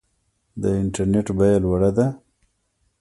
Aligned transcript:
د 0.61 0.63
انټرنیټ 0.81 1.27
بیه 1.37 1.57
لوړه 1.63 1.89
ده؟ 1.97 2.07